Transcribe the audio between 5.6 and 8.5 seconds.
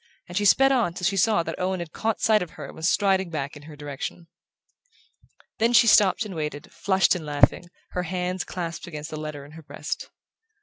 she stopped and waited, flushed and laughing, her hands